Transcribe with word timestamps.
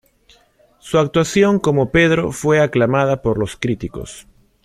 Su 0.79 0.97
actuación 0.97 1.59
como 1.59 1.91
Pedro 1.91 2.31
fue 2.31 2.59
aclamada 2.59 3.21
por 3.21 3.37
los 3.37 3.55
críticos. 3.55 4.25